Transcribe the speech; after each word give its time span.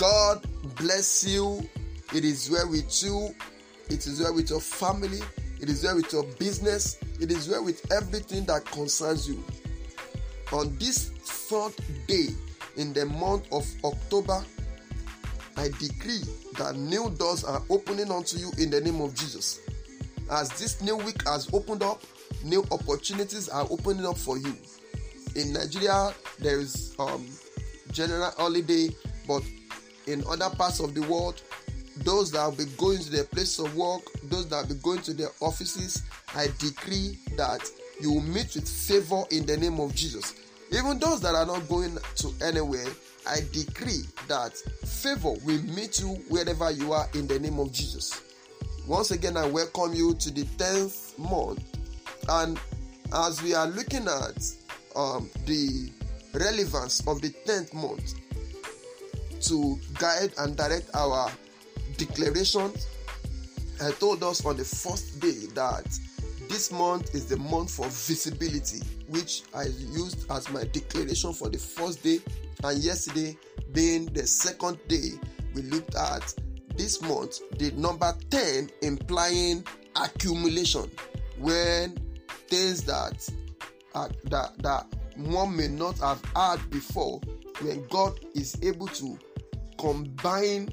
God 0.00 0.42
bless 0.76 1.26
you. 1.28 1.60
It 2.14 2.24
is 2.24 2.50
well 2.50 2.70
with 2.70 3.02
you. 3.02 3.34
It 3.90 4.06
is 4.06 4.18
well 4.22 4.34
with 4.34 4.48
your 4.48 4.60
family. 4.60 5.20
It 5.60 5.68
is 5.68 5.84
well 5.84 5.96
with 5.96 6.10
your 6.10 6.22
business. 6.38 6.96
It 7.20 7.30
is 7.30 7.50
well 7.50 7.62
with 7.62 7.84
everything 7.92 8.46
that 8.46 8.64
concerns 8.64 9.28
you. 9.28 9.44
On 10.52 10.74
this 10.78 11.10
third 11.10 11.74
day 12.06 12.28
in 12.78 12.94
the 12.94 13.04
month 13.04 13.46
of 13.52 13.68
October, 13.84 14.42
I 15.58 15.68
decree 15.78 16.22
that 16.56 16.76
new 16.76 17.10
doors 17.18 17.44
are 17.44 17.60
opening 17.68 18.10
unto 18.10 18.38
you 18.38 18.50
in 18.56 18.70
the 18.70 18.80
name 18.80 19.02
of 19.02 19.14
Jesus. 19.14 19.60
As 20.30 20.48
this 20.58 20.80
new 20.80 20.96
week 20.96 21.28
has 21.28 21.52
opened 21.52 21.82
up, 21.82 22.02
new 22.42 22.64
opportunities 22.70 23.50
are 23.50 23.66
opening 23.68 24.06
up 24.06 24.16
for 24.16 24.38
you. 24.38 24.56
In 25.34 25.52
Nigeria, 25.52 26.14
there 26.38 26.58
is 26.58 26.94
um, 26.98 27.26
general 27.92 28.30
holiday, 28.38 28.88
but 29.28 29.42
in 30.12 30.24
other 30.28 30.50
parts 30.56 30.80
of 30.80 30.94
the 30.94 31.02
world, 31.02 31.40
those 31.98 32.30
that 32.32 32.44
will 32.44 32.56
be 32.56 32.70
going 32.76 32.98
to 32.98 33.10
their 33.10 33.24
place 33.24 33.58
of 33.58 33.74
work, 33.76 34.02
those 34.24 34.48
that 34.48 34.66
will 34.66 34.74
be 34.74 34.80
going 34.82 35.02
to 35.02 35.14
their 35.14 35.30
offices, 35.40 36.02
I 36.34 36.46
decree 36.58 37.18
that 37.36 37.60
you 38.00 38.12
will 38.12 38.22
meet 38.22 38.54
with 38.54 38.68
favor 38.68 39.22
in 39.30 39.46
the 39.46 39.56
name 39.56 39.80
of 39.80 39.94
Jesus. 39.94 40.34
Even 40.72 40.98
those 40.98 41.20
that 41.20 41.34
are 41.34 41.46
not 41.46 41.68
going 41.68 41.98
to 42.16 42.32
anywhere, 42.42 42.86
I 43.26 43.40
decree 43.52 44.04
that 44.28 44.56
favor 44.56 45.34
will 45.44 45.62
meet 45.74 46.00
you 46.00 46.08
wherever 46.28 46.70
you 46.70 46.92
are 46.92 47.08
in 47.14 47.26
the 47.26 47.38
name 47.38 47.58
of 47.58 47.72
Jesus. 47.72 48.22
Once 48.86 49.10
again, 49.10 49.36
I 49.36 49.46
welcome 49.46 49.92
you 49.92 50.14
to 50.14 50.30
the 50.30 50.44
10th 50.44 51.18
month. 51.18 51.62
And 52.28 52.58
as 53.12 53.42
we 53.42 53.54
are 53.54 53.66
looking 53.66 54.06
at 54.06 54.42
um, 54.96 55.28
the 55.46 55.90
relevance 56.34 57.06
of 57.06 57.20
the 57.20 57.30
10th 57.46 57.74
month 57.74 58.14
to 59.42 59.78
guide 59.98 60.32
and 60.38 60.56
direct 60.56 60.90
our 60.94 61.30
declarations, 61.96 62.86
I 63.82 63.92
told 63.92 64.22
us 64.22 64.44
on 64.44 64.56
the 64.56 64.64
first 64.64 65.20
day 65.20 65.46
that 65.54 65.86
this 66.48 66.72
month 66.72 67.14
is 67.14 67.26
the 67.26 67.36
month 67.36 67.70
for 67.70 67.86
visibility, 67.86 68.80
which 69.08 69.42
I 69.54 69.64
used 69.64 70.30
as 70.30 70.50
my 70.50 70.64
declaration 70.64 71.32
for 71.32 71.48
the 71.48 71.58
first 71.58 72.02
day. 72.02 72.20
And 72.64 72.78
yesterday, 72.78 73.36
being 73.72 74.06
the 74.06 74.26
second 74.26 74.78
day, 74.88 75.12
we 75.54 75.62
looked 75.62 75.94
at 75.94 76.34
this 76.76 77.00
month, 77.02 77.40
the 77.58 77.70
number 77.72 78.12
10 78.30 78.70
implying 78.82 79.64
accumulation 79.96 80.90
when 81.38 81.96
things 82.48 82.82
that, 82.82 83.28
uh, 83.94 84.08
that, 84.24 84.58
that 84.58 84.86
one 85.16 85.56
may 85.56 85.68
not 85.68 85.98
have 85.98 86.22
had 86.34 86.58
before, 86.70 87.20
when 87.60 87.86
God 87.88 88.18
is 88.34 88.56
able 88.62 88.86
to 88.88 89.18
combine 89.80 90.68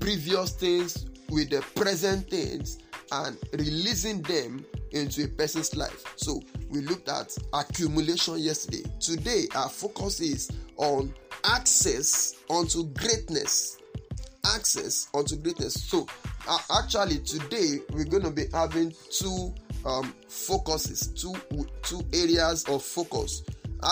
previous 0.00 0.52
things 0.52 1.06
with 1.30 1.48
the 1.50 1.62
present 1.74 2.28
things 2.28 2.78
and 3.12 3.38
releasing 3.54 4.20
them 4.22 4.64
into 4.92 5.24
a 5.24 5.28
person's 5.28 5.74
life. 5.74 6.04
So 6.16 6.40
we 6.68 6.80
looked 6.80 7.08
at 7.08 7.36
accumulation 7.54 8.38
yesterday. 8.38 8.82
Today, 9.00 9.46
our 9.54 9.68
focus 9.68 10.20
is 10.20 10.50
on 10.76 11.12
access 11.44 12.36
onto 12.48 12.84
greatness. 12.94 13.78
Access 14.54 15.08
onto 15.14 15.36
greatness. 15.36 15.74
So 15.74 16.06
uh, 16.48 16.58
actually, 16.78 17.18
today 17.20 17.78
we're 17.92 18.04
going 18.04 18.24
to 18.24 18.30
be 18.30 18.44
having 18.52 18.92
two 19.10 19.54
um, 19.86 20.14
focuses, 20.28 21.08
two 21.08 21.34
two 21.82 22.02
areas 22.12 22.64
of 22.64 22.82
focus: 22.82 23.42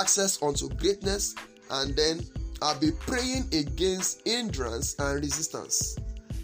access 0.01 0.43
onto 0.43 0.69
greatness, 0.71 1.35
and 1.71 1.95
then 1.97 2.21
I'll 2.61 2.79
be 2.79 2.91
praying 2.93 3.47
against 3.53 4.27
hindrance 4.27 4.97
and 4.99 5.21
resistance. 5.21 5.97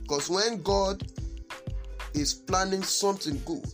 Because 0.02 0.30
when 0.30 0.62
God 0.62 1.02
is 2.14 2.32
planning 2.34 2.82
something 2.82 3.40
good, 3.44 3.66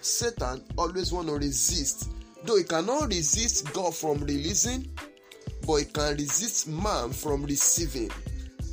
Satan 0.00 0.62
always 0.76 1.12
want 1.12 1.28
to 1.28 1.34
resist. 1.34 2.10
Though 2.44 2.56
he 2.56 2.64
cannot 2.64 3.08
resist 3.08 3.72
God 3.72 3.94
from 3.94 4.18
releasing, 4.18 4.90
but 5.66 5.76
he 5.76 5.84
can 5.84 6.16
resist 6.16 6.68
man 6.68 7.10
from 7.10 7.44
receiving. 7.44 8.10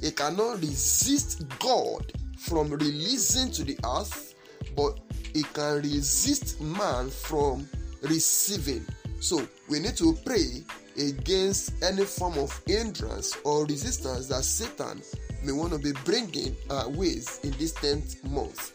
He 0.02 0.12
cannot 0.12 0.60
resist 0.60 1.44
God 1.60 2.12
from 2.38 2.72
releasing 2.72 3.52
to 3.52 3.64
the 3.64 3.78
earth, 3.86 4.34
but 4.76 5.00
he 5.34 5.44
can 5.44 5.82
resist 5.82 6.60
man 6.60 7.10
from 7.10 7.70
receiving. 8.02 8.86
So 9.20 9.48
we 9.68 9.80
need 9.80 9.98
to 9.98 10.18
pray 10.26 10.64
against 10.98 11.84
any 11.84 12.06
form 12.06 12.38
of 12.38 12.62
hindrance 12.66 13.38
or 13.44 13.66
resistance 13.66 14.28
that 14.28 14.44
Satan 14.44 15.02
may 15.44 15.52
want 15.52 15.74
to 15.74 15.80
be 15.80 15.92
bringing 16.06 16.56
our 16.70 16.90
ways 16.90 17.40
in 17.44 17.52
this 17.52 17.74
10th 17.74 18.24
month. 18.30 18.72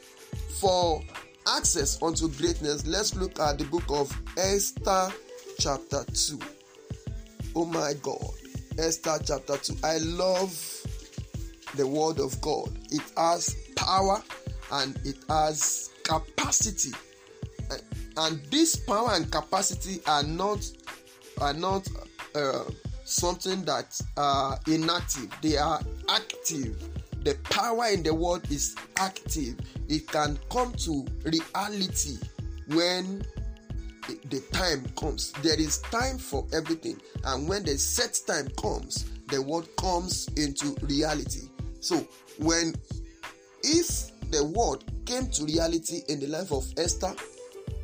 For 0.61 1.03
access 1.47 2.03
unto 2.03 2.29
greatness, 2.29 2.87
let's 2.87 3.15
look 3.15 3.39
at 3.41 3.59
the 3.59 3.65
book 3.65 3.85
of 3.91 4.17
Esther, 4.39 5.11
chapter 5.59 6.05
2. 6.13 6.39
Oh 7.57 7.65
my 7.65 7.95
God, 8.03 8.33
Esther, 8.79 9.19
chapter 9.25 9.57
2. 9.57 9.77
I 9.85 9.99
love 9.99 10.53
the 11.77 11.87
word 11.87 12.21
of 12.21 12.41
God, 12.41 12.71
it 12.91 13.03
has 13.17 13.57
power 13.77 14.23
and 14.73 14.99
it 15.05 15.17
has 15.29 15.91
capacity. 16.03 16.93
And 18.17 18.41
this 18.51 18.77
power 18.77 19.11
and 19.13 19.31
capacity 19.31 20.01
are 20.07 20.23
not 20.23 20.71
are 21.41 21.55
not 21.55 21.89
uh, 22.35 22.65
something 23.05 23.65
that 23.65 24.01
are 24.17 24.59
inactive. 24.67 25.29
They 25.43 25.57
are 25.57 25.81
active. 26.09 26.89
The 27.25 27.37
power 27.45 27.87
in 27.87 28.03
the 28.03 28.15
word 28.15 28.51
is 28.51 28.77
active. 28.97 29.57
It 29.89 30.07
can 30.09 30.39
come 30.51 30.73
to 30.73 31.07
reality 31.25 32.19
when 32.69 33.25
the 34.29 34.41
time 34.53 34.85
comes. 34.97 35.33
There 35.43 35.59
is 35.59 35.79
time 35.79 36.19
for 36.19 36.47
everything. 36.53 37.01
And 37.25 37.49
when 37.49 37.65
the 37.65 37.79
set 37.79 38.21
time 38.27 38.49
comes 38.61 39.07
the 39.29 39.41
word 39.41 39.67
comes 39.77 40.29
into 40.37 40.77
reality. 40.87 41.49
So 41.81 42.07
when 42.39 42.75
if 43.63 44.11
the 44.31 44.45
word 44.45 44.85
came 45.07 45.29
to 45.29 45.45
reality 45.45 46.03
in 46.09 46.21
the 46.21 46.27
life 46.27 46.53
of 46.53 46.65
esther 46.77 47.15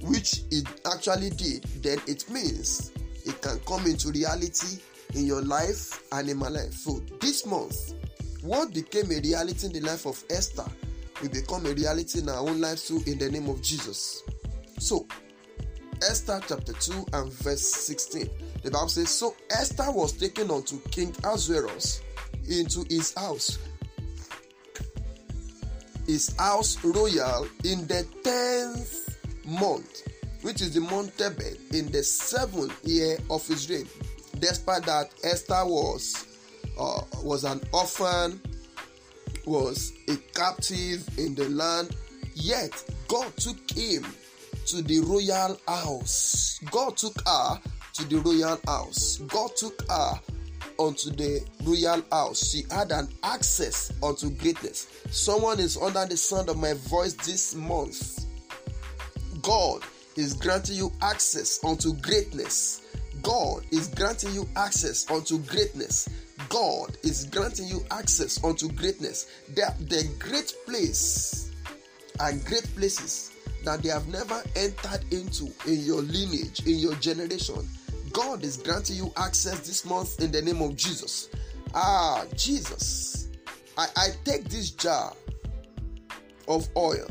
which 0.03 0.43
it 0.50 0.66
actually 0.87 1.31
did 1.31 1.62
then 1.83 1.99
it 2.06 2.28
means 2.31 2.93
it 3.25 3.41
can 3.43 3.59
come 3.61 3.87
into 3.87 4.09
reality 4.09 4.78
in 5.15 5.27
your 5.27 5.43
life 5.43 6.03
and 6.12 6.28
in 6.28 6.38
my 6.38 6.49
life. 6.49 6.72
So 6.72 7.00
this 7.21 7.47
month, 7.47 7.94
what 8.43 8.72
became 8.72 9.11
a 9.11 9.21
reality 9.21 9.66
in 9.66 9.72
the 9.72 9.81
life 9.81 10.06
of 10.06 10.22
Esther 10.31 10.65
will 11.21 11.28
become 11.28 11.66
a 11.66 11.71
reality 11.71 12.21
in 12.21 12.28
our 12.28 12.38
own 12.38 12.61
lives 12.61 12.88
too 12.88 13.03
in 13.06 13.19
the 13.19 13.31
name 13.31 13.49
of 13.49 13.61
Jesus. 13.62 14.22
So 14.78 15.06
Esther 16.03 16.41
chapter 16.49 16.72
2 16.72 17.06
and 17.12 17.32
verse 17.32 17.62
16. 17.62 18.31
The 18.62 18.71
Bible 18.71 18.88
says, 18.88 19.11
So 19.11 19.34
Esther 19.50 19.91
was 19.91 20.12
taken 20.12 20.50
unto 20.50 20.81
King 20.91 21.15
Ahasuerus 21.25 22.03
into 22.49 22.84
his 22.88 23.15
house, 23.15 23.59
his 26.06 26.34
house 26.37 26.82
royal 26.82 27.47
in 27.65 27.87
the 27.87 28.06
tenth 28.25 29.09
month, 29.50 30.09
which 30.43 30.62
is 30.62 30.75
the 30.75 30.81
month 30.81 31.16
Tebet, 31.19 31.75
in 31.75 31.91
the 31.91 32.03
seventh 32.03 32.78
year 32.84 33.19
of 33.28 33.47
his 33.47 33.69
reign 33.69 33.87
despite 34.41 34.84
that 34.87 35.11
Esther 35.22 35.65
was 35.65 36.27
uh, 36.78 37.03
was 37.22 37.44
an 37.44 37.61
orphan, 37.72 38.41
was 39.47 39.93
a 40.09 40.16
captive 40.34 41.06
in 41.19 41.34
the 41.34 41.49
land, 41.50 41.94
yet 42.34 42.71
God 43.09 43.37
took 43.37 43.71
him 43.71 44.05
to 44.66 44.83
the 44.83 45.00
royal 45.00 45.59
house. 45.69 46.59
God 46.71 46.97
took 46.97 47.15
her 47.27 47.61
to 47.94 48.05
the 48.09 48.19
royal 48.19 48.59
house. 48.67 49.19
God 49.28 49.50
took 49.56 49.82
her 49.88 50.20
onto 50.79 51.11
the 51.11 51.44
royal 51.64 52.02
house. 52.11 52.50
She 52.50 52.64
had 52.70 52.93
an 52.93 53.08
access 53.23 53.93
unto 54.02 54.31
greatness. 54.31 54.87
Someone 55.11 55.61
is 55.61 55.76
under 55.76 56.06
the 56.06 56.17
sound 56.17 56.49
of 56.49 56.56
my 56.56 56.73
voice 56.75 57.12
this 57.14 57.55
month. 57.55 58.19
God 59.42 59.82
is 60.16 60.34
granting 60.34 60.76
you 60.76 60.92
access 61.02 61.62
unto 61.64 61.94
greatness. 61.94 62.82
God 63.22 63.64
is 63.70 63.88
granting 63.88 64.34
you 64.34 64.48
access 64.56 65.10
unto 65.10 65.38
greatness. 65.38 66.08
God 66.48 66.96
is 67.02 67.26
granting 67.26 67.69
you 67.69 67.84
access 67.90 68.42
unto 68.42 68.69
greatness. 68.69 69.26
The, 69.54 69.75
the 69.88 70.08
great 70.19 70.54
place 70.66 71.52
and 72.19 72.44
great 72.44 72.69
places 72.76 73.32
that 73.64 73.82
they 73.82 73.90
have 73.90 74.08
never 74.08 74.42
entered 74.56 75.04
into 75.12 75.52
in 75.66 75.81
your 75.81 76.02
lineage, 76.02 76.66
in 76.66 76.78
your 76.78 76.94
generation. 76.94 77.69
God 78.12 78.42
is 78.42 78.56
granting 78.56 78.96
you 78.96 79.12
access 79.16 79.60
this 79.60 79.84
month 79.84 80.20
in 80.20 80.32
the 80.32 80.42
name 80.42 80.62
of 80.62 80.76
Jesus. 80.76 81.28
Ah, 81.75 82.25
Jesus. 82.37 83.28
I, 83.78 83.87
I 83.96 84.08
take 84.25 84.44
this 84.48 84.70
jar 84.70 85.14
of 86.48 86.69
oil 86.76 87.06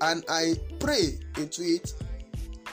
and 0.00 0.24
I 0.28 0.54
pray 0.78 1.18
into 1.36 1.62
it. 1.62 1.94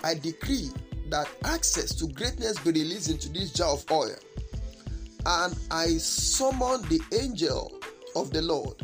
I 0.03 0.13
decree 0.13 0.69
that 1.09 1.27
access 1.43 1.95
to 1.95 2.07
greatness 2.07 2.59
be 2.59 2.71
released 2.71 3.09
into 3.09 3.29
this 3.29 3.51
jar 3.51 3.73
of 3.73 3.85
oil. 3.91 4.15
And 5.25 5.57
I 5.71 5.87
summon 5.97 6.81
the 6.83 7.01
angel 7.19 7.79
of 8.15 8.31
the 8.31 8.41
Lord, 8.41 8.75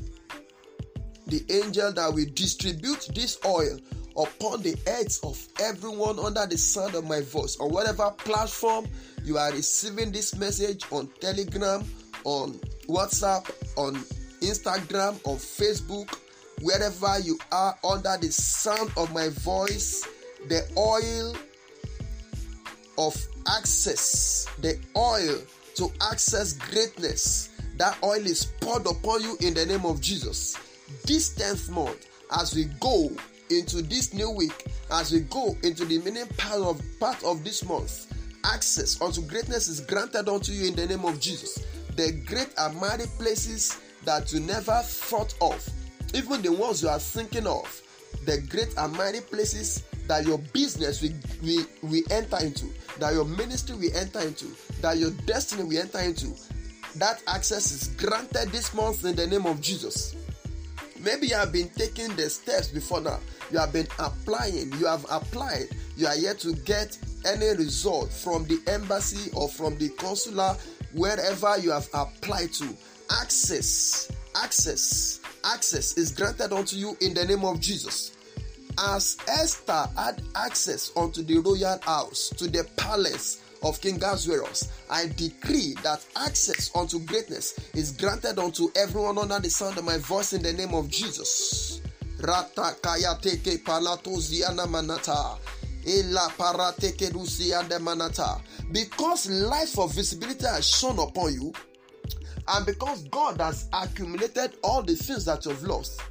the 1.28 1.44
angel 1.50 1.92
that 1.94 2.14
will 2.14 2.26
distribute 2.34 3.10
this 3.14 3.40
oil 3.46 3.80
upon 4.18 4.62
the 4.62 4.76
heads 4.86 5.20
of 5.24 5.42
everyone 5.60 6.20
under 6.20 6.46
the 6.46 6.58
sound 6.58 6.96
of 6.96 7.06
my 7.06 7.22
voice 7.22 7.58
on 7.60 7.72
whatever 7.72 8.12
platform 8.12 8.86
you 9.24 9.38
are 9.38 9.52
receiving 9.52 10.12
this 10.12 10.36
message 10.36 10.84
on 10.92 11.08
Telegram, 11.20 11.84
on 12.24 12.54
WhatsApp, 12.88 13.50
on 13.78 13.96
Instagram, 14.42 15.14
on 15.26 15.38
Facebook, 15.38 16.20
wherever 16.64 17.20
you 17.20 17.38
are 17.52 17.78
under 17.84 18.16
the 18.20 18.32
sound 18.32 18.90
of 18.96 19.14
my 19.14 19.28
voice, 19.30 20.08
the 20.48 20.66
oil 20.78 21.36
of 22.98 23.16
access, 23.48 24.48
the 24.62 24.80
oil 24.96 25.40
to 25.76 25.92
access 26.10 26.54
greatness, 26.54 27.50
that 27.78 27.98
oil 28.04 28.26
is 28.26 28.46
poured 28.62 28.86
upon 28.88 29.22
you 29.22 29.36
in 29.42 29.54
the 29.54 29.66
name 29.66 29.86
of 29.86 30.00
Jesus. 30.00 30.58
This 31.06 31.36
10th 31.36 31.70
month, 31.70 32.08
as 32.40 32.56
we 32.56 32.66
go 32.80 33.12
into 33.50 33.82
this 33.82 34.14
new 34.14 34.32
week, 34.32 34.66
as 34.92 35.12
we 35.12 35.22
go 35.22 35.58
into 35.64 35.84
the 35.84 35.98
remaining 35.98 36.28
part 36.38 36.62
of 36.62 36.82
part 37.00 37.22
of 37.24 37.44
this 37.44 37.66
month, 37.66 38.08
access 38.46 39.02
unto 39.02 39.22
greatness 39.22 39.68
is 39.68 39.82
granted 39.82 40.30
unto 40.30 40.52
you 40.54 40.68
in 40.70 40.76
the 40.76 40.86
name 40.86 41.04
of 41.04 41.20
Jesus. 41.20 41.66
The 41.96 42.12
great 42.26 42.54
and 42.58 42.80
mighty 42.80 43.08
places 43.18 43.82
that 44.06 44.32
you 44.32 44.40
never 44.40 44.82
thought 44.84 45.34
of, 45.42 45.68
even 46.14 46.42
the 46.42 46.52
ones 46.52 46.82
you 46.82 46.90
are 46.90 47.00
thinking 47.00 47.48
of, 47.48 47.82
the 48.26 48.40
great 48.50 48.74
and 48.78 48.94
mighty 48.94 49.22
places 49.22 49.84
that 50.08 50.26
your 50.26 50.38
business 50.54 51.02
will, 51.02 51.14
will, 51.42 51.66
will 51.82 52.04
enter 52.12 52.38
into, 52.42 52.66
that 53.00 53.14
your 53.14 53.26
ministry 53.26 53.76
will 53.76 53.96
enter 53.96 54.20
into, 54.20 54.48
that 54.82 54.98
your 54.98 55.12
destiny 55.26 55.64
will 55.64 55.78
enter 55.78 56.00
into. 56.00 56.28
That 56.98 57.24
access 57.28 57.72
is 57.72 57.88
granted 57.96 58.50
this 58.50 58.74
month 58.74 59.04
in 59.06 59.16
the 59.16 59.26
name 59.26 59.46
of 59.46 59.62
Jesus. 59.62 60.16
Maybe 61.00 61.28
you 61.28 61.36
have 61.36 61.52
been 61.52 61.70
taking 61.70 62.16
the 62.16 62.30
steps 62.30 62.68
before 62.68 63.02
now. 63.02 63.20
You 63.52 63.60
have 63.60 63.74
been 63.74 63.88
applying, 64.00 64.72
you 64.74 64.86
have 64.86 65.06
applied, 65.10 65.68
you 65.98 66.08
are 66.08 66.16
yet 66.16 66.40
to 66.40 66.54
get 66.54 66.98
any 67.26 67.56
result 67.58 68.12
from 68.12 68.46
the 68.46 68.60
embassy 68.68 69.32
or 69.36 69.50
from 69.50 69.78
the 69.78 69.90
consular, 69.90 70.56
wherever 70.94 71.58
you 71.58 71.72
have 71.72 71.90
applied 71.94 72.54
to. 72.54 72.70
Access, 73.22 74.12
access, 74.36 75.20
access 75.44 75.98
is 75.98 76.12
granted 76.12 76.54
unto 76.54 76.76
you 76.76 76.98
in 77.02 77.14
the 77.14 77.26
name 77.26 77.44
of 77.46 77.60
Jesus. 77.60 78.18
As 78.78 79.18
Esther 79.28 79.88
had 79.96 80.22
access 80.36 80.92
unto 80.96 81.22
the 81.24 81.38
royal 81.40 81.80
house, 81.82 82.30
to 82.38 82.48
the 82.48 82.64
palace 82.78 83.44
of 83.62 83.80
King 83.80 84.04
Ahasuerus, 84.04 84.72
I 84.90 85.08
decree 85.16 85.76
that 85.84 86.06
access 86.16 86.72
unto 86.76 87.00
greatness 87.00 87.58
is 87.74 87.92
granted 87.92 88.40
unto 88.40 88.70
everyone 88.76 89.18
under 89.18 89.40
the 89.40 89.50
sound 89.50 89.78
of 89.78 89.86
my 89.86 89.98
voice 89.98 90.34
in 90.34 90.42
the 90.42 90.54
name 90.54 90.74
of 90.74 90.90
Jesus. 90.90 91.82
Rata 92.20 92.76
manata. 97.80 98.42
Because 98.72 99.30
life 99.30 99.78
of 99.78 99.94
visibility 99.94 100.46
has 100.46 100.68
shone 100.68 101.00
upon 101.00 101.34
you, 101.34 101.54
and 102.48 102.66
because 102.66 103.04
God 103.10 103.40
has 103.40 103.70
accumulated 103.74 104.58
all 104.64 104.82
the 104.82 104.96
things 104.96 105.26
that 105.26 105.46
you've 105.46 105.64
lost, 105.64 106.02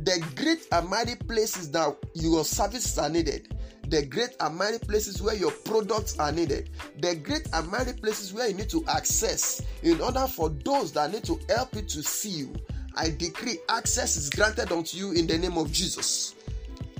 the 0.00 0.24
great 0.34 0.66
and 0.72 0.88
mighty 0.88 1.16
places 1.16 1.70
that 1.72 1.96
your 2.14 2.44
services 2.44 2.98
are 2.98 3.08
needed, 3.08 3.56
the 3.88 4.04
great 4.06 4.34
and 4.40 4.56
mighty 4.56 4.78
places 4.78 5.20
where 5.22 5.34
your 5.34 5.50
products 5.50 6.18
are 6.18 6.32
needed, 6.32 6.70
the 7.00 7.14
great 7.16 7.46
and 7.52 7.70
mighty 7.70 7.92
places 7.92 8.32
where 8.32 8.48
you 8.48 8.54
need 8.54 8.70
to 8.70 8.84
access 8.88 9.62
in 9.82 10.00
order 10.00 10.26
for 10.26 10.48
those 10.48 10.92
that 10.92 11.12
need 11.12 11.24
to 11.24 11.38
help 11.48 11.74
you 11.74 11.82
to 11.82 12.02
see 12.02 12.30
you. 12.30 12.54
I 12.96 13.10
decree 13.10 13.58
access 13.68 14.16
is 14.16 14.30
granted 14.30 14.72
unto 14.72 14.96
you 14.96 15.12
in 15.12 15.26
the 15.26 15.36
name 15.36 15.58
of 15.58 15.72
Jesus. 15.72 16.34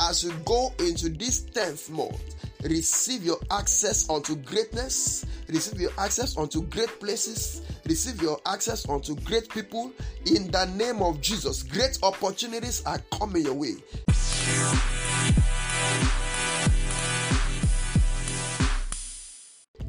As 0.00 0.24
you 0.24 0.32
go 0.44 0.72
into 0.80 1.08
this 1.08 1.42
10th 1.42 1.90
month, 1.90 2.34
receive 2.64 3.22
your 3.22 3.38
access 3.50 4.08
unto 4.08 4.36
greatness, 4.36 5.24
receive 5.48 5.80
your 5.80 5.90
access 5.98 6.36
unto 6.36 6.62
great 6.62 6.98
places, 6.98 7.62
receive 7.86 8.20
your 8.22 8.40
access 8.46 8.88
unto 8.88 9.14
great 9.16 9.48
people 9.50 9.92
in 10.26 10.50
the 10.50 10.64
name 10.76 11.02
of 11.02 11.20
Jesus. 11.20 11.62
Great 11.62 11.98
opportunities 12.02 12.84
are 12.86 12.98
coming 13.18 13.44
your 13.44 13.54
way. 13.54 13.74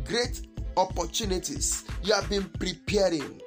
Great 0.03 0.41
opportunities. 0.77 1.83
You 2.03 2.13
have 2.13 2.29
been 2.29 2.43
preparing. 2.59 3.41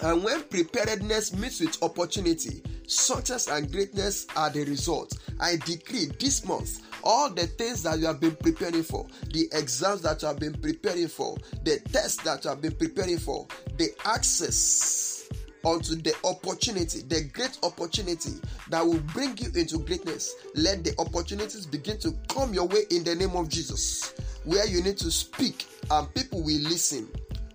And 0.00 0.22
when 0.22 0.42
preparedness 0.44 1.34
meets 1.34 1.60
with 1.60 1.82
opportunity, 1.82 2.62
success 2.86 3.48
and 3.48 3.70
greatness 3.70 4.26
are 4.36 4.50
the 4.50 4.64
result. 4.64 5.18
I 5.40 5.56
decree 5.56 6.06
this 6.18 6.44
month 6.44 6.80
all 7.02 7.30
the 7.30 7.46
things 7.46 7.82
that 7.82 7.98
you 7.98 8.06
have 8.06 8.20
been 8.20 8.36
preparing 8.36 8.82
for, 8.82 9.06
the 9.32 9.48
exams 9.52 10.02
that 10.02 10.22
you 10.22 10.28
have 10.28 10.38
been 10.38 10.54
preparing 10.54 11.08
for, 11.08 11.36
the 11.64 11.80
tests 11.92 12.22
that 12.24 12.44
you 12.44 12.50
have 12.50 12.60
been 12.60 12.74
preparing 12.74 13.18
for, 13.18 13.46
the 13.76 13.88
access 14.04 15.28
onto 15.64 15.96
the 15.96 16.14
opportunity, 16.24 17.00
the 17.02 17.24
great 17.32 17.58
opportunity 17.62 18.32
that 18.70 18.84
will 18.84 19.00
bring 19.12 19.36
you 19.38 19.48
into 19.54 19.78
greatness. 19.78 20.34
Let 20.54 20.84
the 20.84 20.94
opportunities 20.98 21.66
begin 21.66 21.98
to 21.98 22.12
come 22.28 22.54
your 22.54 22.66
way 22.66 22.82
in 22.90 23.04
the 23.04 23.14
name 23.14 23.36
of 23.36 23.48
Jesus. 23.48 24.14
Where 24.44 24.66
you 24.66 24.82
need 24.82 24.98
to 24.98 25.10
speak 25.10 25.66
and 25.90 26.12
people 26.14 26.42
will 26.42 26.60
listen, 26.62 27.08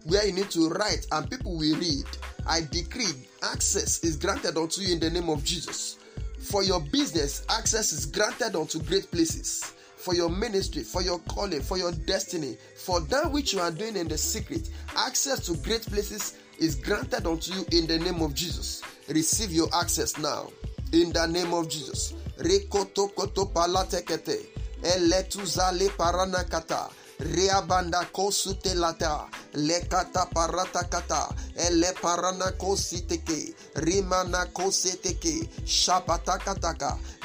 where 0.06 0.26
you 0.26 0.34
need 0.34 0.52
to 0.52 0.70
write 0.70 1.08
and 1.12 1.30
people 1.30 1.58
will 1.58 1.78
read. 1.78 2.06
I 2.48 2.62
decree 2.72 3.28
access 3.42 4.04
is 4.04 4.18
granted 4.18 4.58
unto 4.58 4.82
you 4.82 4.94
in 4.94 5.00
the 5.00 5.10
name 5.10 5.30
of 5.30 5.44
Jesus. 5.44 5.98
For 6.40 6.64
your 6.64 6.82
business, 6.82 7.46
access 7.50 7.94
is 7.94 8.06
granted 8.06 8.56
unto 8.56 8.80
great 8.80 9.10
places. 9.12 9.74
For 9.96 10.14
your 10.14 10.30
ministry, 10.30 10.84
for 10.84 11.02
your 11.02 11.20
calling, 11.20 11.62
for 11.62 11.78
your 11.78 11.94
destiny, 11.94 12.58
for 12.76 13.00
that 13.02 13.32
which 13.32 13.54
you 13.54 13.62
are 13.62 13.72
doing 13.72 13.96
in 13.96 14.10
the 14.10 14.18
secret, 14.18 14.70
access 14.98 15.40
to 15.48 15.56
great 15.58 15.84
places 15.84 16.38
is 16.60 16.76
granted 16.76 17.26
unto 17.26 17.54
you 17.54 17.66
in 17.72 17.88
the 17.88 17.98
name 18.00 18.22
of 18.22 18.34
Jesus. 18.34 18.82
Receive 19.08 19.52
your 19.52 19.70
access 19.74 20.18
now 20.18 20.50
in 20.92 21.14
the 21.14 21.26
name 21.28 21.54
of 21.54 21.70
Jesus. 21.70 22.14
Rekotokoto 22.38 23.54
palatekete, 23.54 24.46
eletuzale 24.82 25.90
paranakata, 25.90 26.92
reabanda 27.24 28.06
kosute 28.12 28.76
lata, 28.76 29.28
lekata 29.54 30.26
parata 30.34 30.84
kata 30.90 31.30
ele 31.56 31.94
parana 32.02 32.52
kositeke 32.58 33.54
rimana 33.76 34.46
koseteke 34.54 35.48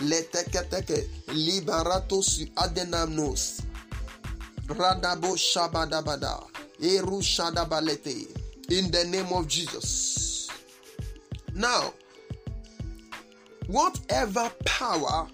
leteketeke 0.02 1.08
libarato 1.28 2.22
su 2.22 2.46
adenamnos. 2.56 3.62
Radabo 4.68 5.36
shabadabada 5.36 6.44
eru 6.80 7.22
shadabalete 7.22 8.26
in 8.70 8.90
the 8.90 9.04
name 9.04 9.32
of 9.32 9.48
Jesus. 9.48 10.48
Now 11.54 11.92
whatever 13.66 14.50
power 14.64 15.26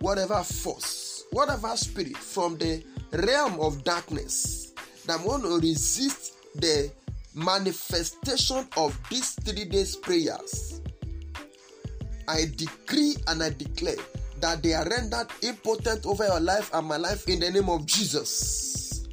whatever 0.00 0.42
force 0.42 1.24
whatever 1.30 1.76
spirit 1.76 2.16
from 2.16 2.56
the 2.56 2.82
realm 3.14 3.60
of 3.60 3.84
darkness 3.84 4.72
that 5.06 5.20
want 5.20 5.42
to 5.42 5.58
resist 5.58 6.34
the 6.56 6.90
manifestation 7.34 8.66
of 8.76 8.98
these 9.10 9.32
three 9.44 9.64
days 9.64 9.96
prayers, 9.96 10.80
I 12.28 12.46
decree 12.56 13.16
and 13.26 13.42
I 13.42 13.50
declare 13.50 13.96
that 14.40 14.62
they 14.62 14.74
are 14.74 14.88
rendered 14.88 15.28
impotent 15.42 16.06
over 16.06 16.24
your 16.26 16.40
life 16.40 16.70
and 16.74 16.86
my 16.86 16.96
life 16.96 17.28
in 17.28 17.40
the 17.40 17.50
name 17.50 17.68
of 17.68 17.86
Jesus. 17.86 19.08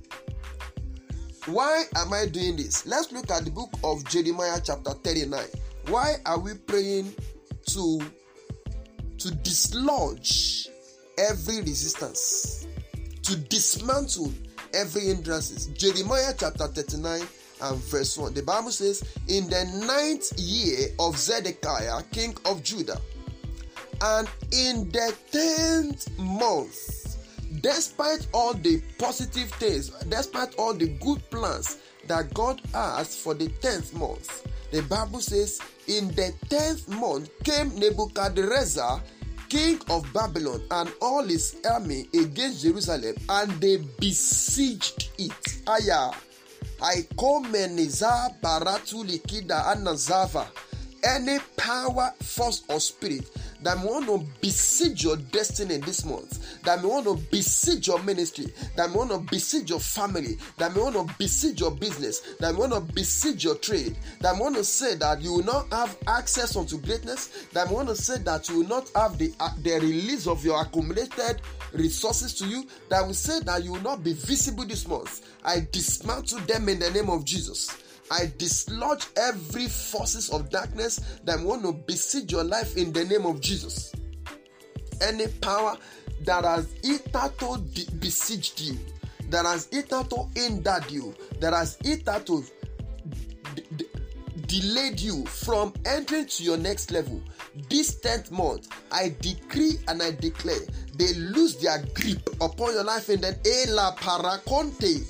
Why 1.45 1.85
am 1.95 2.13
I 2.13 2.27
doing 2.27 2.55
this? 2.55 2.85
Let's 2.85 3.11
look 3.11 3.31
at 3.31 3.45
the 3.45 3.51
book 3.51 3.71
of 3.83 4.03
Jeremiah, 4.05 4.59
chapter 4.63 4.91
39. 4.91 5.43
Why 5.87 6.15
are 6.25 6.39
we 6.39 6.53
praying 6.53 7.13
to, 7.67 8.01
to 9.17 9.35
dislodge 9.35 10.67
every 11.17 11.61
resistance, 11.61 12.67
to 13.23 13.35
dismantle 13.35 14.31
every 14.73 15.05
hindrances. 15.07 15.67
Jeremiah 15.67 16.33
chapter 16.37 16.67
39 16.67 17.21
and 17.61 17.77
verse 17.83 18.17
1. 18.17 18.33
The 18.33 18.43
Bible 18.43 18.71
says, 18.71 19.03
In 19.27 19.49
the 19.49 19.65
ninth 19.85 20.37
year 20.37 20.89
of 20.99 21.17
Zedekiah, 21.17 22.03
king 22.11 22.35
of 22.45 22.63
Judah, 22.63 22.99
and 24.01 24.27
in 24.51 24.89
the 24.89 25.13
tenth 25.31 26.17
month, 26.17 27.17
despite 27.61 28.27
all 28.33 28.53
the 28.53 28.81
positive 28.97 29.51
things, 29.53 29.89
despite 30.09 30.55
all 30.55 30.73
the 30.73 30.87
good 31.01 31.21
plans 31.29 31.77
that 32.07 32.33
God 32.33 32.61
has 32.73 33.15
for 33.15 33.33
the 33.33 33.47
tenth 33.61 33.93
month, 33.93 34.47
the 34.71 34.81
Bible 34.83 35.19
says, 35.19 35.61
In 35.87 36.07
the 36.09 36.33
tenth 36.49 36.87
month 36.87 37.29
came 37.43 37.77
Nebuchadnezzar 37.77 39.01
king 39.51 39.77
of 39.89 40.07
Babylon 40.13 40.63
and 40.71 40.89
all 41.01 41.25
his 41.25 41.57
army 41.69 42.07
against 42.13 42.63
Jerusalem, 42.63 43.15
and 43.27 43.51
they 43.59 43.83
besieged 43.99 45.09
it. 45.17 45.61
Aya. 45.67 46.11
I 46.81 47.05
call 47.17 47.43
Meniza 47.43 48.39
Baratu 48.41 49.03
Likida 49.03 49.75
Anazava. 49.75 50.47
Any 51.03 51.39
power, 51.57 52.13
force, 52.21 52.63
or 52.69 52.79
spirit 52.79 53.29
that 53.61 53.77
may 53.77 53.85
want 53.85 54.05
to 54.07 54.25
besiege 54.41 55.03
your 55.03 55.17
destiny 55.17 55.77
this 55.77 56.05
month, 56.05 56.61
that 56.63 56.81
may 56.81 56.87
want 56.87 57.05
to 57.05 57.15
besiege 57.31 57.87
your 57.87 58.01
ministry, 58.03 58.47
that 58.75 58.89
may 58.89 58.95
want 58.95 59.11
to 59.11 59.19
besiege 59.19 59.69
your 59.69 59.79
family, 59.79 60.37
that 60.57 60.75
may 60.75 60.81
want 60.81 60.95
to 60.95 61.15
besiege 61.17 61.59
your 61.59 61.71
business, 61.71 62.35
that 62.39 62.53
may 62.53 62.59
want 62.59 62.73
to 62.73 62.81
besiege 62.93 63.43
your 63.43 63.55
trade, 63.55 63.95
that 64.19 64.35
may 64.35 64.41
want 64.41 64.55
to 64.55 64.63
say 64.63 64.95
that 64.95 65.21
you 65.21 65.33
will 65.33 65.43
not 65.43 65.71
have 65.71 65.97
access 66.07 66.55
unto 66.55 66.77
greatness, 66.77 67.47
that 67.53 67.67
may 67.67 67.73
want 67.73 67.87
to 67.87 67.95
say 67.95 68.17
that 68.19 68.49
you 68.49 68.59
will 68.59 68.67
not 68.67 68.89
have 68.95 69.17
the, 69.17 69.33
uh, 69.39 69.49
the 69.61 69.73
release 69.79 70.27
of 70.27 70.43
your 70.43 70.61
accumulated 70.61 71.41
resources 71.73 72.33
to 72.33 72.47
you, 72.47 72.65
that 72.89 73.05
will 73.05 73.13
say 73.13 73.39
that 73.41 73.63
you 73.63 73.71
will 73.73 73.81
not 73.81 74.03
be 74.03 74.13
visible 74.13 74.65
this 74.65 74.87
month. 74.87 75.29
I 75.43 75.67
dismantle 75.71 76.39
them 76.39 76.69
in 76.69 76.79
the 76.79 76.91
name 76.91 77.09
of 77.09 77.25
Jesus. 77.25 77.80
I 78.11 78.29
dislodge 78.37 79.07
every 79.15 79.67
forces 79.67 80.29
of 80.31 80.49
darkness 80.49 80.99
that 81.23 81.39
want 81.39 81.63
to 81.63 81.71
besiege 81.71 82.33
your 82.33 82.43
life 82.43 82.75
in 82.75 82.91
the 82.91 83.05
name 83.05 83.25
of 83.25 83.39
Jesus. 83.39 83.93
Any 85.01 85.27
power 85.27 85.77
that 86.25 86.43
has 86.43 86.67
hitherto 86.83 87.57
besieged 87.99 88.59
you, 88.59 88.77
that 89.29 89.45
has 89.45 89.69
hitherto 89.71 90.29
hindered 90.35 90.91
you, 90.91 91.15
that 91.39 91.53
has 91.53 91.77
hitherto 91.81 92.43
delayed 94.51 94.99
you 94.99 95.25
from 95.27 95.73
entering 95.85 96.25
to 96.25 96.43
your 96.43 96.57
next 96.57 96.91
level, 96.91 97.21
this 97.69 98.01
10th 98.01 98.31
month, 98.31 98.67
I 98.91 99.15
decree 99.21 99.79
and 99.87 100.03
I 100.03 100.11
declare 100.11 100.59
they 100.95 101.13
lose 101.13 101.55
their 101.55 101.81
grip 101.93 102.29
upon 102.41 102.73
your 102.73 102.83
life 102.83 103.09
in 103.09 103.21
the 103.21 103.29
Ela 103.45 103.95
Paraconte. 103.97 105.09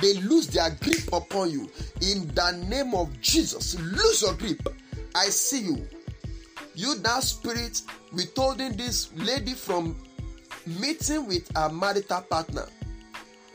They 0.00 0.14
lose 0.20 0.46
their 0.46 0.70
grip 0.80 1.12
upon 1.12 1.50
you 1.50 1.68
in 2.00 2.28
the 2.28 2.64
name 2.68 2.94
of 2.94 3.20
Jesus. 3.20 3.78
Lose 3.80 4.22
your 4.22 4.34
grip. 4.34 4.60
I 5.16 5.24
see 5.24 5.62
you. 5.62 5.88
You 6.76 6.94
that 6.98 7.24
spirit 7.24 7.82
withholding 8.12 8.76
this 8.76 9.12
lady 9.16 9.54
from 9.54 9.96
meeting 10.64 11.26
with 11.26 11.50
a 11.56 11.68
marital 11.68 12.20
partner. 12.22 12.66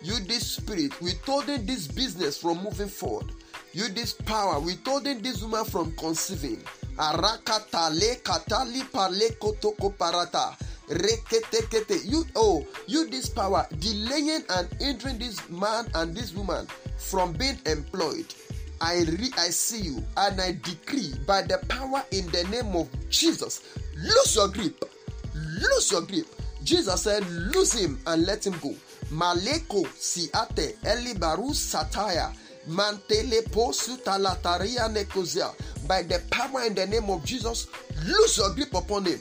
You 0.03 0.19
this 0.25 0.45
spirit 0.45 1.01
withholding 1.01 1.65
this 1.65 1.87
business 1.87 2.37
from 2.37 2.61
moving 2.61 2.89
forward. 2.89 3.31
You 3.75 3.89
this 3.89 4.13
power 4.13 4.57
withholding 4.61 5.19
this 5.19 5.41
woman 5.43 5.65
from 5.65 5.91
conceiving. 5.97 6.63
Arakata 6.95 7.89
le 7.89 8.15
katali 8.23 8.89
pale 8.89 9.31
kotoko 9.35 9.93
parata. 9.97 10.55
Reketekete. 10.87 12.09
You 12.09 12.23
oh, 12.37 12.65
you 12.87 13.09
this 13.09 13.27
power 13.27 13.67
delaying 13.79 14.43
and 14.49 14.69
hindering 14.79 15.17
this 15.19 15.49
man 15.49 15.87
and 15.93 16.15
this 16.15 16.33
woman 16.33 16.67
from 16.97 17.33
being 17.33 17.57
employed. 17.65 18.33
I 18.79 18.99
re, 18.99 19.29
I 19.37 19.49
see 19.49 19.81
you 19.81 20.01
and 20.15 20.39
I 20.39 20.53
decree 20.63 21.11
by 21.27 21.41
the 21.41 21.57
power 21.67 22.01
in 22.11 22.27
the 22.27 22.45
name 22.45 22.73
of 22.77 22.87
Jesus, 23.09 23.61
lose 23.97 24.35
your 24.37 24.47
grip, 24.47 24.85
lose 25.33 25.91
your 25.91 26.03
grip. 26.03 26.27
Jesus 26.63 27.03
said, 27.03 27.29
lose 27.29 27.73
him 27.73 27.99
and 28.07 28.25
let 28.25 28.45
him 28.47 28.55
go. 28.61 28.73
Maleko 29.11 29.85
siate 29.97 30.75
elibaru 30.83 31.53
sataya 31.53 32.33
mantele 32.67 33.41
posu 33.51 33.97
talataria 33.97 34.87
nekozia. 34.89 35.53
By 35.87 36.03
the 36.03 36.19
power 36.31 36.65
in 36.65 36.73
the 36.75 36.87
name 36.87 37.09
of 37.09 37.23
Jesus, 37.23 37.67
lose 38.05 38.37
your 38.37 38.53
grip 38.53 38.73
upon 38.73 39.05
him 39.05 39.19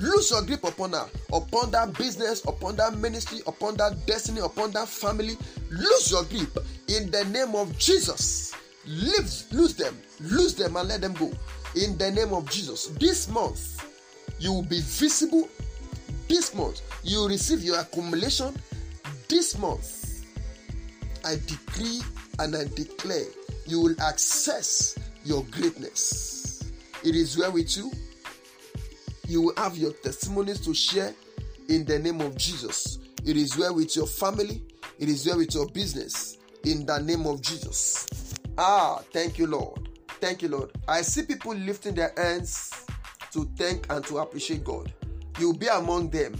lose 0.00 0.30
your 0.30 0.42
grip 0.42 0.64
upon 0.64 0.92
her, 0.92 1.08
upon 1.32 1.70
that 1.70 1.96
business, 1.96 2.44
upon 2.44 2.76
that 2.76 2.96
ministry, 2.96 3.40
upon 3.46 3.76
that 3.76 4.06
destiny, 4.06 4.40
upon 4.40 4.70
that 4.72 4.88
family. 4.88 5.36
Lose 5.70 6.10
your 6.10 6.24
grip 6.24 6.58
in 6.88 7.10
the 7.10 7.24
name 7.26 7.54
of 7.54 7.76
Jesus. 7.78 8.52
Leave, 8.86 9.30
lose 9.52 9.74
them, 9.74 9.96
lose 10.20 10.54
them, 10.54 10.76
and 10.76 10.88
let 10.88 11.00
them 11.00 11.14
go 11.14 11.32
in 11.76 11.96
the 11.98 12.10
name 12.10 12.32
of 12.32 12.48
Jesus. 12.50 12.88
This 12.98 13.28
month, 13.28 13.84
you 14.38 14.52
will 14.52 14.62
be 14.62 14.80
visible. 14.80 15.48
This 16.28 16.54
month, 16.54 16.80
you 17.02 17.20
will 17.20 17.28
receive 17.28 17.62
your 17.62 17.80
accumulation. 17.80 18.54
This 19.28 19.58
month, 19.58 20.24
I 21.24 21.36
decree 21.46 22.02
and 22.38 22.56
I 22.56 22.64
declare 22.64 23.26
you 23.66 23.80
will 23.80 24.00
access 24.00 24.98
your 25.24 25.44
greatness. 25.50 26.70
It 27.02 27.14
is 27.14 27.36
well 27.36 27.52
with 27.52 27.76
you 27.76 27.90
you 29.26 29.40
will 29.42 29.54
have 29.56 29.76
your 29.76 29.92
testimonies 29.92 30.60
to 30.60 30.74
share 30.74 31.14
in 31.68 31.84
the 31.84 31.98
name 31.98 32.20
of 32.20 32.36
Jesus. 32.36 32.98
It 33.24 33.36
is 33.36 33.56
well 33.56 33.74
with 33.74 33.96
your 33.96 34.06
family, 34.06 34.62
it 34.98 35.08
is 35.08 35.26
well 35.26 35.38
with 35.38 35.54
your 35.54 35.66
business 35.68 36.38
in 36.64 36.84
the 36.84 36.98
name 36.98 37.26
of 37.26 37.40
Jesus. 37.40 38.06
Ah, 38.58 39.00
thank 39.12 39.38
you, 39.38 39.46
Lord. 39.46 39.88
Thank 40.20 40.42
you, 40.42 40.48
Lord. 40.48 40.70
I 40.86 41.02
see 41.02 41.22
people 41.22 41.54
lifting 41.54 41.94
their 41.94 42.12
hands 42.16 42.86
to 43.32 43.48
thank 43.56 43.90
and 43.90 44.04
to 44.06 44.18
appreciate 44.18 44.62
God. 44.62 44.92
You'll 45.38 45.56
be 45.56 45.66
among 45.66 46.10
them. 46.10 46.34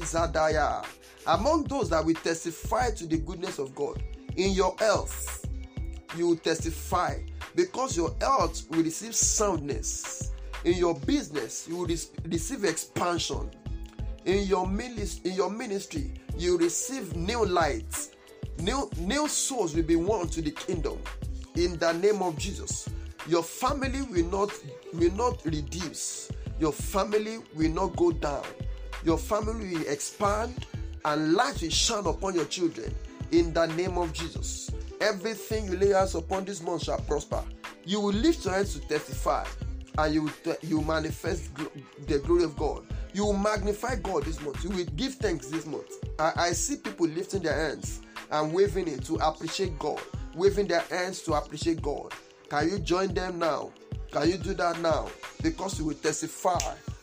Zadaya. 0.00 0.84
Among 1.28 1.64
those 1.64 1.90
that 1.90 2.02
will 2.04 2.14
testify 2.14 2.90
to 2.92 3.06
the 3.06 3.18
goodness 3.18 3.58
of 3.58 3.74
God. 3.74 4.02
In 4.36 4.52
your 4.52 4.74
health, 4.78 5.46
you 6.16 6.28
will 6.28 6.36
testify. 6.36 7.18
Because 7.54 7.94
your 7.96 8.14
health 8.18 8.64
will 8.70 8.82
receive 8.82 9.14
soundness. 9.14 10.32
In 10.64 10.74
your 10.74 10.94
business 10.94 11.68
you 11.68 11.76
will 11.76 11.86
receive 12.24 12.64
expansion. 12.64 13.50
In 14.24 14.46
your 14.46 14.66
ministry 14.66 15.30
in 15.30 15.36
your 15.36 15.50
ministry 15.50 16.12
you 16.36 16.56
receive 16.56 17.14
new 17.14 17.44
light. 17.44 18.08
New 18.60 18.90
new 18.98 19.28
souls 19.28 19.74
will 19.74 19.84
be 19.84 19.96
won 19.96 20.28
to 20.28 20.40
the 20.40 20.50
kingdom. 20.50 20.98
In 21.56 21.78
the 21.78 21.92
name 21.92 22.22
of 22.22 22.38
jesus 22.38 22.88
your 23.28 23.42
family 23.42 24.02
will 24.02 24.26
not 24.26 24.50
will 24.94 25.12
not 25.12 25.44
reduce. 25.44 26.30
Your 26.58 26.72
family 26.72 27.38
will 27.54 27.70
not 27.70 27.96
go 27.96 28.12
down. 28.12 28.44
Your 29.04 29.18
family 29.18 29.74
will 29.76 29.86
expand 29.86 30.66
and 31.08 31.34
light 31.34 31.60
will 31.60 31.70
shine 31.70 32.06
upon 32.06 32.34
your 32.34 32.46
children 32.46 32.94
in 33.32 33.52
the 33.52 33.66
name 33.66 33.98
of 33.98 34.12
jesus 34.12 34.70
everything 35.00 35.66
you 35.66 35.76
lay 35.76 35.90
hands 35.90 36.14
upon 36.14 36.44
this 36.44 36.62
month 36.62 36.84
shall 36.84 36.98
prosper 37.00 37.42
you 37.84 38.00
will 38.00 38.14
lift 38.14 38.44
your 38.44 38.54
hands 38.54 38.74
to 38.74 38.80
testify 38.88 39.44
and 39.98 40.14
you 40.14 40.30
you 40.62 40.80
manifest 40.82 41.50
the 42.06 42.18
glory 42.20 42.44
of 42.44 42.56
God. 42.56 42.84
You 43.12 43.24
will 43.26 43.36
magnify 43.36 43.96
God 43.96 44.24
this 44.24 44.40
month. 44.40 44.62
You 44.62 44.70
will 44.70 44.84
give 44.96 45.14
thanks 45.14 45.48
this 45.48 45.66
month. 45.66 45.90
I, 46.18 46.32
I 46.36 46.52
see 46.52 46.76
people 46.76 47.08
lifting 47.08 47.42
their 47.42 47.54
hands 47.68 48.00
and 48.30 48.52
waving 48.52 48.86
it 48.86 49.04
to 49.06 49.16
appreciate 49.16 49.78
God, 49.78 50.00
waving 50.34 50.68
their 50.68 50.80
hands 50.82 51.22
to 51.22 51.34
appreciate 51.34 51.82
God. 51.82 52.12
Can 52.48 52.68
you 52.68 52.78
join 52.78 53.12
them 53.12 53.38
now? 53.38 53.72
Can 54.12 54.28
you 54.28 54.38
do 54.38 54.54
that 54.54 54.80
now? 54.80 55.08
Because 55.42 55.78
you 55.78 55.86
will 55.86 55.94
testify, 55.94 56.58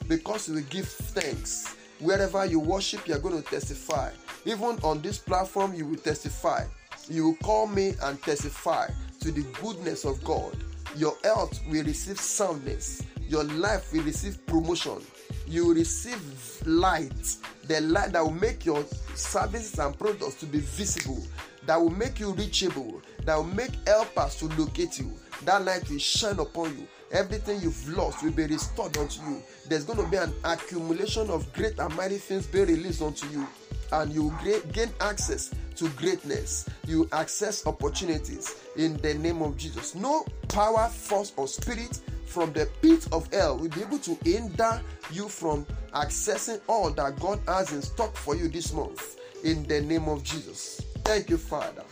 because 0.07 0.47
you 0.47 0.55
will 0.55 0.63
give 0.63 0.87
thanks. 0.87 1.75
Wherever 2.05 2.45
you 2.45 2.59
worship, 2.59 3.07
you're 3.07 3.19
going 3.19 3.41
to 3.41 3.49
testify. 3.49 4.11
Even 4.45 4.77
on 4.83 5.01
this 5.01 5.17
platform, 5.17 5.73
you 5.73 5.85
will 5.85 5.97
testify. 5.97 6.63
You 7.09 7.25
will 7.25 7.35
call 7.43 7.67
me 7.67 7.93
and 8.03 8.21
testify 8.21 8.89
to 9.21 9.31
the 9.31 9.41
goodness 9.61 10.05
of 10.05 10.23
God 10.23 10.55
your 10.95 11.17
health 11.23 11.59
will 11.69 11.83
receive 11.83 12.19
soundness. 12.19 13.03
Your 13.27 13.43
life 13.43 13.91
will 13.91 14.03
receive 14.03 14.45
promotion. 14.45 15.01
You 15.47 15.67
will 15.67 15.75
receive 15.75 16.21
light. 16.65 17.37
The 17.67 17.81
light 17.81 18.13
that 18.13 18.23
will 18.23 18.31
make 18.31 18.65
your 18.65 18.83
services 19.15 19.77
and 19.79 19.97
products 19.97 20.35
to 20.35 20.45
be 20.45 20.59
visible. 20.59 21.21
That 21.65 21.81
will 21.81 21.89
make 21.89 22.19
you 22.19 22.31
reachable. 22.33 23.01
That 23.25 23.35
will 23.35 23.43
make 23.43 23.71
helpers 23.87 24.37
to 24.37 24.45
locate 24.57 24.99
you. 24.99 25.11
That 25.43 25.65
light 25.65 25.89
will 25.89 25.99
shine 25.99 26.39
upon 26.39 26.77
you. 26.77 26.87
Everything 27.11 27.61
you've 27.61 27.97
lost 27.97 28.23
will 28.23 28.31
be 28.31 28.45
restored 28.45 28.97
unto 28.97 29.21
you. 29.21 29.43
There's 29.67 29.83
going 29.83 30.03
to 30.03 30.09
be 30.09 30.17
an 30.17 30.33
accumulation 30.43 31.29
of 31.29 31.51
great 31.53 31.77
and 31.79 31.95
mighty 31.95 32.17
things 32.17 32.45
being 32.47 32.67
released 32.67 33.01
unto 33.01 33.27
you. 33.27 33.47
And 33.91 34.11
you 34.11 34.33
gain 34.73 34.89
access 34.99 35.53
to 35.75 35.89
greatness. 35.89 36.67
You 36.87 37.07
access 37.11 37.65
opportunities 37.67 38.55
in 38.75 38.97
the 38.97 39.13
name 39.13 39.41
of 39.41 39.57
Jesus. 39.57 39.95
No 39.95 40.25
power, 40.49 40.89
force, 40.89 41.33
or 41.37 41.47
spirit 41.47 42.01
from 42.25 42.51
the 42.53 42.67
pit 42.81 43.07
of 43.11 43.31
hell 43.31 43.57
will 43.57 43.69
be 43.69 43.81
able 43.81 43.99
to 43.99 44.17
hinder 44.23 44.81
you 45.11 45.29
from 45.29 45.65
accessing 45.93 46.59
all 46.67 46.89
that 46.91 47.19
God 47.19 47.39
has 47.47 47.71
in 47.71 47.81
stock 47.81 48.15
for 48.15 48.35
you 48.35 48.47
this 48.47 48.73
month 48.73 49.19
in 49.43 49.63
the 49.67 49.81
name 49.81 50.09
of 50.09 50.23
Jesus. 50.23 50.81
Thank 51.03 51.29
you, 51.29 51.37
Father. 51.37 51.83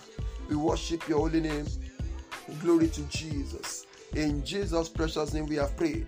We 0.50 0.56
worship 0.56 1.08
your 1.08 1.20
holy 1.20 1.40
name. 1.40 1.68
Glory 2.62 2.90
to 2.90 3.02
Jesus. 3.04 3.86
In 4.16 4.46
Jesus' 4.46 4.90
precious 4.90 5.34
name, 5.34 5.48
we 5.48 5.56
have 5.56 5.76
prayed. 5.76 6.06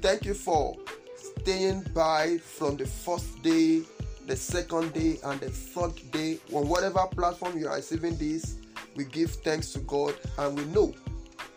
Thank 0.00 0.24
you 0.24 0.34
for 0.34 0.76
staying 1.16 1.82
by 1.94 2.38
from 2.38 2.76
the 2.76 2.86
first 2.86 3.42
day 3.42 3.82
the 4.26 4.36
second 4.36 4.92
day 4.92 5.18
and 5.24 5.40
the 5.40 5.50
third 5.50 5.92
day. 6.12 6.38
On 6.52 6.68
whatever 6.68 7.06
platform 7.08 7.58
you 7.58 7.68
are 7.68 7.76
receiving 7.76 8.16
this 8.16 8.56
we 8.94 9.04
give 9.04 9.30
thanks 9.30 9.72
to 9.72 9.78
god 9.80 10.14
and 10.38 10.56
we 10.56 10.64
know 10.66 10.94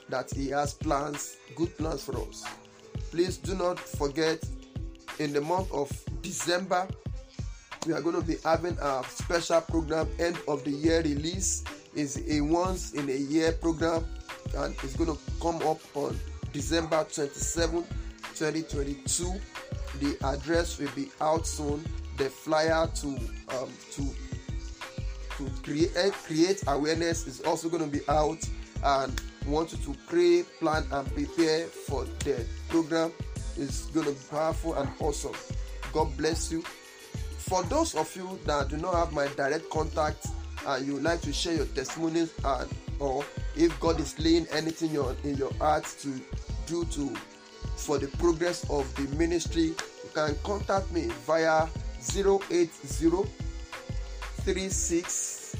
that 0.09 0.31
he 0.31 0.49
has 0.49 0.73
plans 0.73 1.37
good 1.55 1.75
plans 1.77 2.03
for 2.03 2.17
us. 2.27 2.45
Please 3.11 3.37
do 3.37 3.53
not 3.55 3.79
forget 3.79 4.43
in 5.19 5.33
the 5.33 5.41
month 5.41 5.71
of 5.71 5.91
december 6.21 6.87
we 7.85 7.93
are 7.93 8.01
going 8.01 8.15
to 8.15 8.21
be 8.21 8.37
having 8.43 8.75
a 8.81 9.03
special 9.07 9.61
program. 9.61 10.09
End 10.17 10.37
of 10.47 10.63
the 10.63 10.71
year 10.71 11.01
release 11.03 11.63
is 11.93 12.23
a 12.27 12.41
once 12.41 12.93
in 12.93 13.07
a 13.09 13.15
year 13.15 13.51
program 13.51 14.03
and 14.55 14.75
it's 14.83 14.95
going 14.95 15.13
to 15.13 15.19
come 15.41 15.55
up 15.67 15.79
on 15.95 16.17
december 16.53 17.05
27 17.13 17.83
2022 18.35 19.39
the 19.99 20.17
address 20.25 20.77
will 20.79 20.89
be 20.95 21.09
out 21.21 21.47
soon. 21.47 21.83
The 22.17 22.29
flyer 22.29 22.87
to 22.87 23.07
um, 23.07 23.69
to 23.91 24.03
to 25.37 25.49
create 25.63 26.13
create 26.13 26.63
awareness 26.67 27.27
is 27.27 27.41
also 27.41 27.69
going 27.69 27.83
to 27.83 27.89
be 27.89 28.03
out. 28.09 28.47
And 28.83 29.21
want 29.47 29.71
you 29.71 29.77
to 29.79 29.99
pray 30.07 30.43
plan 30.59 30.83
and 30.91 31.13
prepare 31.13 31.65
for 31.67 32.05
the 32.05 32.45
program. 32.69 33.11
It's 33.57 33.85
going 33.87 34.05
to 34.07 34.11
be 34.11 34.19
powerful 34.29 34.73
and 34.75 34.89
awesome. 34.99 35.33
God 35.93 36.15
bless 36.17 36.51
you. 36.51 36.61
For 36.61 37.63
those 37.63 37.95
of 37.95 38.13
you 38.15 38.39
that 38.45 38.69
do 38.69 38.77
not 38.77 38.95
have 38.95 39.13
my 39.13 39.27
direct 39.35 39.69
contact 39.69 40.27
and 40.67 40.85
you 40.85 40.99
like 40.99 41.21
to 41.21 41.31
share 41.31 41.55
your 41.55 41.65
testimonies 41.67 42.33
and 42.43 42.69
or 42.99 43.23
if 43.55 43.77
god 43.79 43.99
is 43.99 44.17
laying 44.19 44.47
anything 44.51 44.89
in 45.23 45.35
your, 45.37 45.53
heart 45.55 45.85
to 45.99 46.19
do 46.67 46.85
to 46.85 47.13
for 47.75 47.97
the 47.97 48.07
progress 48.17 48.69
of 48.69 48.93
the 48.95 49.03
ministry 49.15 49.63
you 49.63 50.09
can 50.13 50.35
contact 50.43 50.91
me 50.91 51.07
via 51.25 51.67
080 51.99 52.67
36 54.45 55.55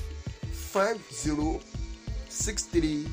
50 0.52 1.60
63 2.30 3.08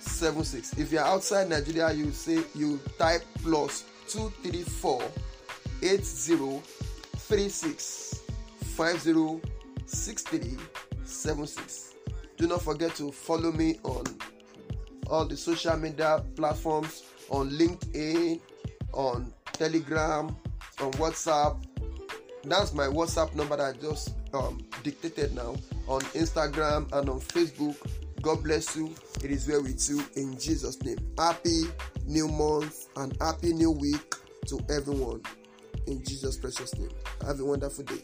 76 0.00 0.78
if 0.78 0.92
you're 0.92 1.04
outside 1.04 1.48
nigeria 1.48 1.92
you 1.92 2.10
say 2.10 2.42
you 2.54 2.80
type 2.98 3.22
plus 3.42 3.84
234 4.08 5.02
80 5.82 6.62
36 7.16 8.22
50 8.76 9.40
63 9.86 10.56
76 11.04 11.99
do 12.40 12.46
not 12.46 12.62
forget 12.62 12.94
to 12.94 13.12
follow 13.12 13.52
me 13.52 13.78
on 13.82 14.02
all 15.08 15.26
the 15.26 15.36
social 15.36 15.76
media 15.76 16.24
platforms 16.36 17.02
on 17.28 17.50
linkedin 17.50 18.40
on 18.94 19.30
telegram 19.52 20.34
on 20.80 20.90
whatsapp. 20.92 21.62
That's 22.42 22.72
my 22.72 22.86
whatsapp 22.86 23.34
number 23.34 23.58
that 23.58 23.76
i 23.76 23.78
just 23.78 24.14
um, 24.32 24.58
dictated 24.82 25.34
now. 25.34 25.54
On 25.86 26.00
instagram 26.16 26.90
and 26.92 27.10
on 27.10 27.20
facebook 27.20 27.76
god 28.22 28.42
bless 28.42 28.74
you. 28.74 28.94
It 29.22 29.30
is 29.30 29.46
well 29.46 29.62
with 29.62 29.86
you 29.90 30.02
in 30.16 30.38
jesus 30.38 30.82
name. 30.82 30.96
Happy 31.18 31.64
new 32.06 32.26
month 32.26 32.88
and 32.96 33.14
happy 33.20 33.52
new 33.52 33.72
week 33.72 34.14
to 34.46 34.58
everyone 34.70 35.20
in 35.86 36.02
jesus 36.04 36.38
precious 36.38 36.74
name. 36.78 36.90
Have 37.26 37.38
a 37.40 37.44
wonderful 37.44 37.84
day 37.84 38.00